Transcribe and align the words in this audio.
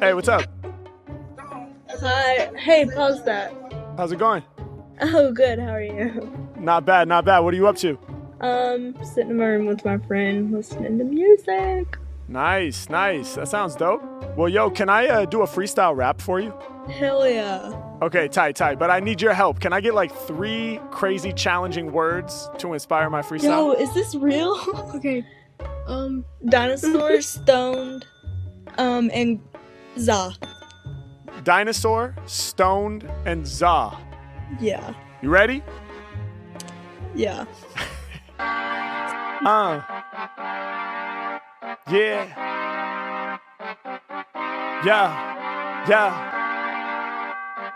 Hey, 0.00 0.14
what's 0.14 0.28
up? 0.28 0.44
Hi. 2.00 2.50
Hey, 2.56 2.86
pause 2.86 3.24
that. 3.24 3.52
How's 3.96 4.12
it 4.12 4.18
going? 4.18 4.42
Oh, 5.00 5.32
good. 5.32 5.58
How 5.58 5.70
are 5.70 5.82
you? 5.82 6.48
Not 6.58 6.84
bad, 6.84 7.08
not 7.08 7.24
bad. 7.24 7.40
What 7.40 7.54
are 7.54 7.56
you 7.56 7.68
up 7.68 7.76
to? 7.78 7.98
Um, 8.40 8.94
sitting 9.04 9.30
in 9.30 9.38
my 9.38 9.44
room 9.44 9.66
with 9.66 9.84
my 9.84 9.98
friend, 9.98 10.52
listening 10.52 10.98
to 10.98 11.04
music. 11.04 11.96
Nice, 12.28 12.88
nice. 12.88 13.34
That 13.34 13.48
sounds 13.48 13.76
dope. 13.76 14.02
Well, 14.36 14.48
yo, 14.48 14.70
can 14.70 14.88
I 14.88 15.06
uh, 15.06 15.24
do 15.24 15.42
a 15.42 15.46
freestyle 15.46 15.94
rap 15.94 16.20
for 16.20 16.40
you? 16.40 16.52
Hell 16.88 17.28
yeah. 17.28 17.72
Okay, 18.02 18.26
tight, 18.28 18.56
tight. 18.56 18.78
But 18.78 18.90
I 18.90 19.00
need 19.00 19.20
your 19.20 19.34
help. 19.34 19.60
Can 19.60 19.72
I 19.72 19.80
get 19.80 19.94
like 19.94 20.14
three 20.14 20.80
crazy, 20.90 21.32
challenging 21.32 21.92
words 21.92 22.50
to 22.58 22.72
inspire 22.72 23.08
my 23.10 23.22
freestyle? 23.22 23.42
Yo, 23.42 23.72
is 23.72 23.92
this 23.94 24.14
real? 24.14 24.56
okay. 24.94 25.24
Um, 25.86 26.24
dinosaur, 26.46 27.20
stoned, 27.20 28.06
um, 28.78 29.10
and 29.12 29.40
za. 29.98 30.32
Dinosaur, 31.44 32.14
stoned, 32.26 33.08
and 33.26 33.46
za. 33.46 33.96
Yeah. 34.60 34.94
You 35.22 35.30
ready? 35.30 35.62
Yeah. 37.14 37.44
Uh. 39.44 39.82
Yeah. 41.90 42.30
Yeah. 44.84 45.10
Yeah. 45.88 46.12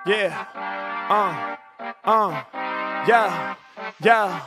Yeah. 0.06 0.46
Uh. 1.10 1.56
Uh. 2.04 2.42
Yeah. 3.08 3.56
Yeah. 4.00 4.40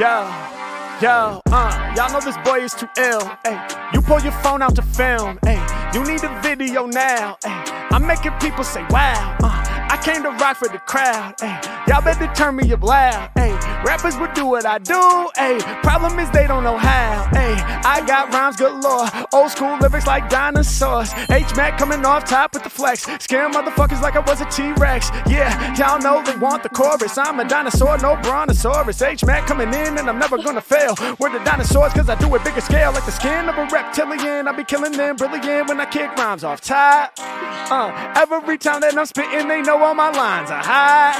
Yeah. 0.00 0.63
Yeah. 1.00 1.40
Uh. 1.50 1.94
Y'all 1.96 2.12
know 2.12 2.20
this 2.20 2.36
boy 2.44 2.60
is 2.60 2.74
too 2.74 2.88
ill. 2.98 3.30
Hey, 3.44 3.58
you 3.92 4.00
pull 4.00 4.20
your 4.20 4.32
phone 4.42 4.62
out 4.62 4.74
to 4.76 4.82
film. 4.82 5.38
Hey, 5.44 5.60
you 5.92 6.04
need 6.04 6.22
a 6.24 6.40
video 6.42 6.86
now. 6.86 7.36
Hey, 7.44 7.62
I'm 7.90 8.06
making 8.06 8.32
people 8.40 8.64
say 8.64 8.84
wow. 8.90 9.36
Uh. 9.42 9.64
I 9.90 9.96
came 10.02 10.22
to 10.22 10.30
rock 10.30 10.56
for 10.56 10.68
the 10.68 10.78
crowd. 10.78 11.34
Hey, 11.40 11.60
y'all 11.86 12.02
better 12.02 12.26
turn 12.34 12.56
me 12.56 12.72
up 12.72 12.82
loud. 12.82 13.30
Hey, 13.34 13.53
rappers 13.84 14.16
would 14.16 14.34
do 14.34 14.46
what 14.46 14.66
I 14.66 14.78
do. 14.78 15.30
Hey, 15.36 15.58
problem 15.82 16.18
is 16.18 16.30
they 16.30 16.46
don't 16.46 16.64
know 16.64 16.76
how. 16.76 17.28
Hey, 17.32 17.54
I 17.84 18.02
got 18.06 18.32
rhymes 18.32 18.56
galore. 18.56 19.08
Old 19.32 19.50
school 19.50 19.76
lyrics 19.78 20.06
like 20.06 20.28
dinosaurs. 20.28 21.12
H 21.30 21.54
Mac 21.56 21.78
coming 21.78 22.04
off 22.04 22.24
top 22.24 22.54
with 22.54 22.64
the 22.64 22.70
flex. 22.70 23.02
Scare 23.20 23.50
motherfuckers 23.50 24.00
like 24.00 24.16
I 24.16 24.20
was 24.20 24.40
a 24.40 24.46
T 24.46 24.72
Rex. 24.72 25.10
Yeah, 25.26 25.52
y'all 25.76 26.00
know 26.00 26.22
they 26.24 26.36
want 26.36 26.62
the 26.62 26.70
chorus. 26.70 27.18
I'm 27.18 27.38
a 27.40 27.44
dinosaur, 27.46 27.98
no 27.98 28.16
brontosaurus. 28.22 29.02
H 29.02 29.24
Mac 29.24 29.46
coming 29.46 29.68
in 29.68 29.98
and 29.98 30.08
I'm 30.08 30.18
never 30.18 30.38
gonna 30.38 30.60
fail. 30.60 30.94
We're 31.18 31.30
the 31.30 31.44
dinosaurs 31.44 31.92
cause 31.92 32.08
I 32.08 32.14
do 32.16 32.34
it 32.34 32.44
bigger 32.44 32.60
scale 32.60 32.92
like 32.92 33.04
the 33.04 33.12
skin 33.12 33.48
of 33.48 33.56
a 33.58 33.66
reptilian. 33.66 34.48
I 34.48 34.52
be 34.52 34.64
killing 34.64 34.92
them 34.92 35.16
brilliant 35.16 35.68
when 35.68 35.80
I 35.80 35.86
kick 35.86 36.10
rhymes 36.16 36.44
off 36.44 36.60
top. 36.60 37.12
Uh, 37.18 38.14
every 38.16 38.58
time 38.58 38.80
that 38.80 38.96
I'm 38.96 39.06
spitting, 39.06 39.48
they 39.48 39.62
know 39.62 39.82
all 39.82 39.94
my 39.94 40.10
lines 40.10 40.50
are 40.50 40.62
high. 40.62 41.14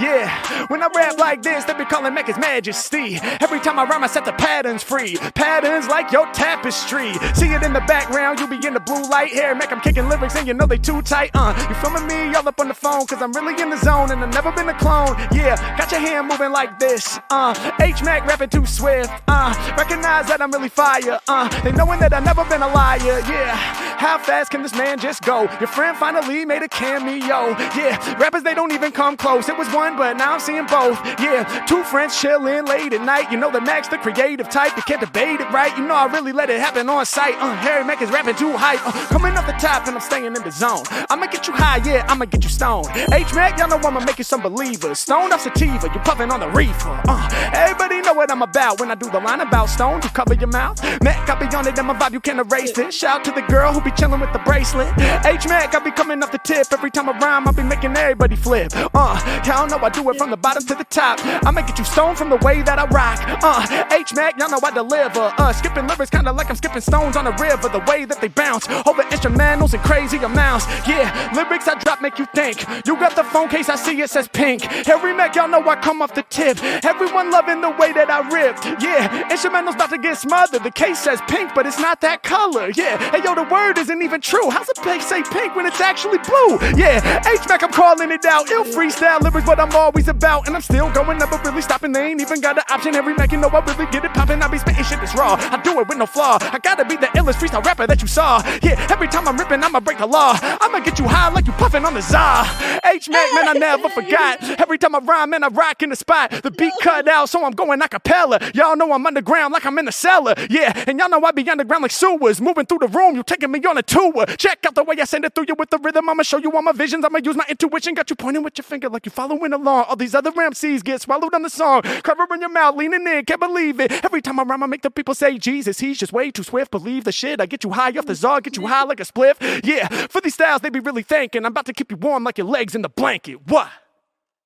Yeah, 0.00 0.66
when 0.68 0.82
I 0.82 0.88
rap 0.94 1.18
like 1.18 1.42
this, 1.42 1.64
they 1.64 1.74
be 1.74 1.84
calling 1.84 2.05
Mac 2.14 2.26
His 2.26 2.38
Majesty. 2.38 3.18
Every 3.40 3.60
time 3.60 3.78
I 3.78 3.84
rhyme, 3.84 4.04
I 4.04 4.06
set 4.06 4.24
the 4.24 4.32
patterns 4.32 4.82
free. 4.82 5.16
Patterns 5.34 5.88
like 5.88 6.12
your 6.12 6.26
tapestry. 6.32 7.14
See 7.34 7.48
it 7.48 7.62
in 7.62 7.72
the 7.72 7.84
background, 7.86 8.40
you 8.40 8.46
be 8.46 8.64
in 8.66 8.74
the 8.74 8.80
blue 8.80 9.08
light 9.08 9.32
here. 9.32 9.54
Mac, 9.54 9.72
I'm 9.72 9.80
kicking 9.80 10.08
lyrics 10.08 10.36
and 10.36 10.46
you 10.46 10.54
know 10.54 10.66
they 10.66 10.78
too 10.78 11.02
tight. 11.02 11.30
Uh, 11.34 11.54
you 11.68 11.74
filming 11.76 12.06
me 12.06 12.34
all 12.34 12.46
up 12.46 12.60
on 12.60 12.68
the 12.68 12.74
phone, 12.74 13.06
cause 13.06 13.22
I'm 13.22 13.32
really 13.32 13.60
in 13.60 13.70
the 13.70 13.78
zone 13.78 14.10
and 14.10 14.22
I've 14.22 14.32
never 14.32 14.52
been 14.52 14.68
a 14.68 14.78
clone. 14.78 15.16
Yeah, 15.32 15.56
got 15.76 15.90
your 15.90 16.00
hand 16.00 16.28
moving 16.28 16.52
like 16.52 16.78
this. 16.78 17.18
Uh, 17.30 17.54
H 17.80 18.02
Mac 18.02 18.26
rapping 18.26 18.50
too 18.50 18.66
swift. 18.66 19.10
Uh, 19.28 19.54
recognize 19.76 20.26
that 20.28 20.40
I'm 20.40 20.50
really 20.50 20.68
fire. 20.68 21.20
Uh, 21.28 21.48
they 21.62 21.72
knowing 21.72 22.00
that 22.00 22.12
I've 22.12 22.24
never 22.24 22.44
been 22.44 22.62
a 22.62 22.68
liar. 22.68 23.20
Yeah, 23.28 23.54
how 23.96 24.18
fast 24.18 24.50
can 24.50 24.62
this 24.62 24.74
man 24.74 24.98
just 24.98 25.22
go? 25.22 25.42
Your 25.60 25.68
friend 25.68 25.96
finally 25.96 26.44
made 26.44 26.62
a 26.62 26.68
cameo. 26.68 27.56
Yeah, 27.76 27.96
rappers 28.18 28.42
they 28.42 28.54
don't 28.54 28.72
even 28.72 28.92
come 28.92 29.16
close. 29.16 29.48
It 29.48 29.56
was 29.56 29.68
one, 29.72 29.96
but 29.96 30.16
now 30.16 30.34
I'm 30.34 30.40
seeing 30.40 30.66
both. 30.66 30.98
Yeah, 31.20 31.44
two 31.66 31.82
friends 31.86 32.20
chilling 32.20 32.64
late 32.66 32.92
at 32.92 33.02
night. 33.02 33.30
You 33.30 33.38
know 33.38 33.50
the 33.50 33.60
Max, 33.60 33.88
the 33.88 33.98
creative 33.98 34.48
type. 34.48 34.76
You 34.76 34.82
can't 34.82 35.00
debate 35.00 35.40
it, 35.40 35.50
right? 35.50 35.76
You 35.78 35.86
know 35.86 35.94
I 35.94 36.06
really 36.06 36.32
let 36.32 36.50
it 36.50 36.60
happen 36.60 36.88
on 36.88 37.06
sight. 37.06 37.34
Uh, 37.38 37.54
Harry 37.56 37.84
Mack 37.84 38.02
is 38.02 38.10
rapping 38.10 38.34
too 38.34 38.52
hype. 38.52 38.80
Uh, 38.86 38.92
coming 39.06 39.32
off 39.36 39.46
the 39.46 39.52
top 39.52 39.86
and 39.86 39.96
I'm 39.96 40.02
staying 40.02 40.26
in 40.26 40.42
the 40.42 40.50
zone. 40.50 40.82
I'ma 41.10 41.26
get 41.26 41.46
you 41.46 41.54
high, 41.54 41.80
yeah, 41.84 42.04
I'ma 42.08 42.24
get 42.24 42.42
you 42.42 42.50
stoned. 42.50 42.88
H 43.12 43.32
Mac, 43.34 43.58
y'all 43.58 43.68
know 43.68 43.76
I'ma 43.76 44.00
make 44.00 44.18
you 44.18 44.24
some 44.24 44.42
believers. 44.42 44.98
Stoned 45.00 45.32
off 45.32 45.42
sativa, 45.42 45.88
you 45.92 46.00
puffing 46.00 46.30
on 46.30 46.40
the 46.40 46.48
reefer. 46.50 47.00
Uh, 47.08 47.50
everybody 47.52 48.00
know 48.00 48.14
what 48.14 48.30
I'm 48.30 48.42
about 48.42 48.80
when 48.80 48.90
I 48.90 48.94
do 48.94 49.10
the 49.10 49.20
line 49.20 49.40
about 49.40 49.66
stone. 49.66 50.00
You 50.02 50.08
cover 50.10 50.34
your 50.34 50.48
mouth. 50.48 50.82
Mac, 51.02 51.28
I 51.28 51.34
be 51.38 51.46
on 51.54 51.66
it, 51.66 51.78
and 51.78 51.86
my 51.86 51.94
vibe, 51.94 52.12
you 52.12 52.20
can't 52.20 52.40
erase 52.40 52.76
it. 52.76 52.92
Shout 52.92 53.20
out 53.20 53.24
to 53.24 53.32
the 53.32 53.42
girl 53.42 53.72
who 53.72 53.80
be 53.80 53.90
chilling 53.92 54.20
with 54.20 54.32
the 54.32 54.40
bracelet. 54.40 54.92
H 55.24 55.46
Mac, 55.48 55.74
I 55.74 55.78
be 55.78 55.90
coming 55.90 56.22
off 56.22 56.32
the 56.32 56.38
tip. 56.38 56.66
Every 56.72 56.90
time 56.90 57.08
I 57.08 57.18
rhyme, 57.18 57.46
I 57.46 57.52
be 57.52 57.62
making 57.62 57.96
everybody 57.96 58.36
flip. 58.36 58.72
Uh, 58.94 59.42
y'all 59.46 59.66
know 59.68 59.78
I 59.78 59.90
do 59.90 60.08
it 60.10 60.16
from 60.16 60.30
the 60.30 60.36
bottom 60.36 60.64
to 60.66 60.74
the 60.74 60.84
top. 60.84 61.18
I'ma 61.46 61.62
get 61.62 61.75
you 61.78 61.84
stoned 61.84 62.18
from 62.18 62.30
the 62.30 62.36
way 62.36 62.62
that 62.62 62.78
I 62.78 62.86
rock. 62.86 63.20
Uh, 63.42 63.86
H 63.92 64.14
Mac, 64.14 64.38
y'all 64.38 64.48
know 64.48 64.60
I 64.62 64.70
deliver. 64.70 65.32
Uh, 65.38 65.52
skipping 65.52 65.86
lyrics 65.86 66.10
kinda 66.10 66.32
like 66.32 66.48
I'm 66.50 66.56
skipping 66.56 66.80
stones 66.80 67.16
on 67.16 67.26
a 67.26 67.32
river. 67.32 67.68
The 67.68 67.84
way 67.86 68.04
that 68.04 68.20
they 68.20 68.28
bounce 68.28 68.68
over 68.86 69.02
instrumentals 69.04 69.74
and 69.74 69.82
crazy 69.82 70.18
amounts. 70.18 70.66
Yeah, 70.86 71.06
lyrics 71.34 71.68
I 71.68 71.74
drop 71.80 72.00
make 72.00 72.18
you 72.18 72.26
think. 72.34 72.64
You 72.86 72.96
got 72.96 73.16
the 73.16 73.24
phone 73.24 73.48
case, 73.48 73.68
I 73.68 73.76
see 73.76 74.00
it 74.00 74.10
says 74.10 74.28
pink. 74.28 74.62
Harry 74.62 75.14
Mack, 75.14 75.34
y'all 75.36 75.48
know 75.48 75.66
I 75.68 75.76
come 75.76 76.02
off 76.02 76.14
the 76.14 76.22
tip. 76.22 76.62
Everyone 76.84 77.30
loving 77.30 77.60
the 77.60 77.70
way 77.70 77.92
that 77.92 78.10
I 78.10 78.20
rip. 78.28 78.56
Yeah, 78.80 79.28
instrumentals 79.28 79.74
about 79.74 79.90
to 79.90 79.98
get 79.98 80.18
smothered. 80.18 80.64
The 80.64 80.70
case 80.70 80.98
says 80.98 81.20
pink, 81.28 81.52
but 81.54 81.66
it's 81.66 81.78
not 81.78 82.00
that 82.00 82.22
color. 82.22 82.70
Yeah, 82.74 82.96
hey 83.10 83.22
yo, 83.22 83.34
the 83.34 83.44
word 83.44 83.78
isn't 83.78 84.02
even 84.02 84.20
true. 84.20 84.50
How's 84.50 84.68
a 84.68 84.80
page 84.80 85.02
say 85.02 85.22
pink 85.22 85.54
when 85.54 85.66
it's 85.66 85.80
actually 85.80 86.18
blue? 86.18 86.58
Yeah, 86.76 87.22
H 87.26 87.48
Mac, 87.48 87.62
I'm 87.62 87.72
calling 87.72 88.10
it 88.10 88.24
out. 88.24 88.50
Ill 88.50 88.64
freestyle 88.64 89.20
lyrics, 89.20 89.46
what 89.46 89.60
I'm 89.60 89.74
always 89.74 90.08
about. 90.08 90.46
And 90.46 90.56
I'm 90.56 90.62
still 90.62 90.90
going, 90.92 91.18
never 91.18 91.38
really 91.44 91.62
stopping. 91.66 91.92
They 91.92 92.04
ain't 92.06 92.20
even 92.20 92.40
got 92.40 92.56
an 92.56 92.64
option. 92.70 92.94
Every 92.94 93.14
Mac, 93.14 93.32
you 93.32 93.38
know 93.38 93.48
I 93.48 93.60
really 93.60 93.90
get 93.90 94.04
it 94.04 94.12
popping. 94.14 94.40
I 94.42 94.48
be 94.48 94.58
spitting 94.58 94.84
shit 94.84 95.00
that's 95.00 95.14
raw. 95.14 95.34
I 95.54 95.60
do 95.62 95.78
it 95.80 95.88
with 95.88 95.98
no 95.98 96.06
flaw. 96.06 96.38
I 96.40 96.58
gotta 96.58 96.84
be 96.84 96.96
the 96.96 97.08
illest 97.18 97.38
freestyle 97.40 97.64
rapper 97.64 97.86
that 97.86 98.00
you 98.00 98.08
saw. 98.08 98.40
Yeah, 98.62 98.76
every 98.88 99.08
time 99.08 99.26
I'm 99.28 99.36
ripping, 99.36 99.62
I'ma 99.62 99.80
break 99.80 99.98
the 99.98 100.06
law. 100.06 100.38
I'ma 100.42 100.78
get 100.80 100.98
you 100.98 101.06
high 101.08 101.30
like 101.30 101.46
you 101.46 101.52
puffing 101.54 101.84
on 101.84 101.94
the 101.94 102.02
za. 102.02 102.46
H 102.86 103.08
Mac, 103.08 103.34
man, 103.34 103.48
I 103.48 103.52
never 103.54 103.88
forgot. 103.88 104.42
Every 104.60 104.78
time 104.78 104.94
I 104.94 104.98
rhyme, 104.98 105.30
man, 105.30 105.42
I 105.42 105.48
rock 105.48 105.82
in 105.82 105.90
the 105.90 105.96
spot. 105.96 106.30
The 106.30 106.50
beat 106.50 106.72
cut 106.82 107.08
out, 107.08 107.28
so 107.28 107.44
I'm 107.44 107.52
going 107.52 107.82
a 107.82 107.88
cappella. 107.88 108.38
Y'all 108.54 108.76
know 108.76 108.92
I'm 108.92 109.06
underground 109.06 109.52
like 109.52 109.66
I'm 109.66 109.78
in 109.78 109.86
the 109.86 109.92
cellar. 109.92 110.34
Yeah, 110.48 110.84
and 110.86 110.98
y'all 110.98 111.08
know 111.08 111.22
I 111.24 111.32
be 111.32 111.48
underground 111.48 111.82
like 111.82 111.90
sewers. 111.90 112.40
Moving 112.40 112.66
through 112.66 112.78
the 112.78 112.88
room, 112.88 113.16
you 113.16 113.22
taking 113.22 113.50
me 113.50 113.60
on 113.64 113.78
a 113.78 113.82
tour. 113.82 114.26
Check 114.36 114.64
out 114.66 114.74
the 114.74 114.84
way 114.84 114.96
I 115.00 115.04
send 115.04 115.24
it 115.24 115.34
through 115.34 115.46
you 115.48 115.54
with 115.58 115.70
the 115.70 115.78
rhythm. 115.78 116.08
I'ma 116.08 116.22
show 116.22 116.38
you 116.38 116.52
all 116.52 116.62
my 116.62 116.72
visions. 116.72 117.04
I'ma 117.04 117.18
use 117.24 117.36
my 117.36 117.46
intuition. 117.48 117.94
Got 117.94 118.10
you 118.10 118.16
pointing 118.16 118.42
with 118.42 118.56
your 118.58 118.64
finger 118.64 118.88
like 118.88 119.06
you 119.06 119.10
following 119.10 119.52
along. 119.52 119.86
All 119.88 119.96
these 119.96 120.14
other 120.14 120.30
MCs 120.30 120.84
get 120.84 121.00
swallowed 121.00 121.34
on 121.34 121.42
the 121.42 121.50
song. 121.50 121.82
Covering 121.82 122.40
your 122.40 122.50
mouth, 122.50 122.76
leaning 122.76 123.06
in, 123.06 123.24
can't 123.24 123.40
believe 123.40 123.80
it. 123.80 123.92
Every 124.04 124.22
time 124.22 124.38
I 124.38 124.44
rhyme, 124.44 124.62
I 124.62 124.66
make 124.66 124.82
the 124.82 124.90
people 124.90 125.14
say, 125.14 125.38
Jesus, 125.38 125.80
he's 125.80 125.98
just 125.98 126.12
way 126.12 126.30
too 126.30 126.42
swift. 126.42 126.70
Believe 126.70 127.04
the 127.04 127.12
shit. 127.12 127.40
I 127.40 127.46
get 127.46 127.64
you 127.64 127.70
high 127.70 127.90
off 127.96 128.06
the 128.06 128.14
za, 128.14 128.40
get 128.42 128.56
you 128.56 128.66
high 128.66 128.84
like 128.84 129.00
a 129.00 129.04
spliff. 129.04 129.36
Yeah, 129.64 129.88
for 130.08 130.20
these 130.20 130.34
styles, 130.34 130.60
they 130.60 130.70
be 130.70 130.80
really 130.80 131.02
thanking. 131.02 131.44
I'm 131.44 131.52
about 131.52 131.66
to 131.66 131.72
keep 131.72 131.90
you 131.90 131.96
warm 131.96 132.24
like 132.24 132.38
your 132.38 132.46
legs 132.46 132.74
in 132.76 132.82
the 132.82 132.88
blanket. 132.88 133.48
What? 133.48 133.70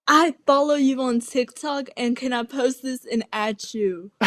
I 0.09 0.35
follow 0.47 0.75
you 0.75 1.03
on 1.03 1.21
TikTok, 1.21 1.91
and 1.97 2.17
can 2.17 2.33
I 2.33 2.45
post 2.45 2.83
this 2.83 3.05
and 3.05 3.25
add 3.33 3.63
you? 3.75 4.11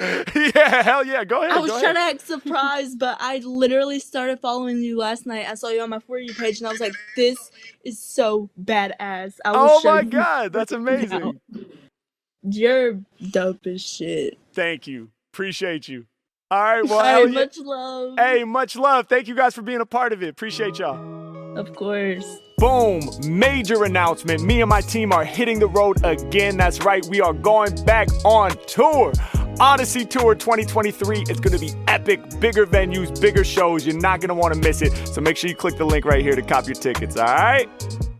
yeah, 0.00 0.82
hell 0.82 1.04
yeah. 1.04 1.24
Go 1.24 1.42
ahead. 1.42 1.56
I 1.56 1.60
was 1.60 1.70
trying 1.70 1.96
ahead. 1.96 1.96
to 1.96 2.00
act 2.00 2.26
surprised, 2.26 2.98
but 2.98 3.16
I 3.20 3.38
literally 3.38 3.98
started 3.98 4.38
following 4.40 4.82
you 4.82 4.98
last 4.98 5.26
night. 5.26 5.48
I 5.48 5.54
saw 5.54 5.68
you 5.68 5.80
on 5.80 5.90
my 5.90 5.98
For 5.98 6.18
You 6.18 6.34
page, 6.34 6.58
and 6.58 6.68
I 6.68 6.70
was 6.70 6.80
like, 6.80 6.94
"This 7.16 7.50
is 7.84 7.98
so 7.98 8.50
badass." 8.62 9.38
I 9.44 9.52
Oh 9.54 9.80
my 9.82 10.02
god, 10.04 10.52
that's 10.52 10.72
amazing. 10.72 11.40
You're 12.42 13.00
dope 13.30 13.66
as 13.66 13.80
shit. 13.82 14.38
Thank 14.52 14.86
you. 14.86 15.10
Appreciate 15.32 15.88
you. 15.88 16.06
All 16.50 16.62
right, 16.62 16.86
well, 16.86 17.26
Hey, 17.26 17.32
much 17.32 17.58
love. 17.58 18.14
Hey, 18.18 18.44
much 18.44 18.76
love. 18.76 19.08
Thank 19.08 19.26
you 19.26 19.34
guys 19.34 19.54
for 19.54 19.62
being 19.62 19.80
a 19.80 19.86
part 19.86 20.12
of 20.12 20.22
it. 20.22 20.28
Appreciate 20.28 20.78
y'all. 20.78 21.23
Of 21.56 21.74
course. 21.74 22.40
Boom! 22.58 23.00
Major 23.26 23.84
announcement. 23.84 24.42
Me 24.42 24.60
and 24.60 24.68
my 24.68 24.80
team 24.80 25.12
are 25.12 25.24
hitting 25.24 25.58
the 25.58 25.68
road 25.68 26.04
again. 26.04 26.56
That's 26.56 26.84
right, 26.84 27.04
we 27.06 27.20
are 27.20 27.32
going 27.32 27.84
back 27.84 28.08
on 28.24 28.52
tour. 28.66 29.12
Odyssey 29.60 30.04
Tour 30.04 30.34
2023 30.34 31.26
is 31.28 31.38
going 31.38 31.56
to 31.56 31.60
be 31.60 31.72
epic, 31.86 32.20
bigger 32.40 32.66
venues, 32.66 33.20
bigger 33.20 33.44
shows. 33.44 33.86
You're 33.86 34.00
not 34.00 34.20
going 34.20 34.28
to 34.28 34.34
want 34.34 34.52
to 34.52 34.60
miss 34.60 34.82
it. 34.82 34.92
So 35.06 35.20
make 35.20 35.36
sure 35.36 35.48
you 35.48 35.54
click 35.54 35.76
the 35.76 35.84
link 35.84 36.04
right 36.04 36.22
here 36.22 36.34
to 36.34 36.42
cop 36.42 36.66
your 36.66 36.74
tickets, 36.74 37.16
all 37.16 37.26
right? 37.26 37.68